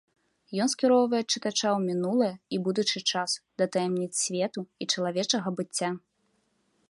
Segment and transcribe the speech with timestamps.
[0.63, 5.89] Ён скіроўвае чытача ў мінулае і будучы час, да таямніц свету і чалавечага быцця.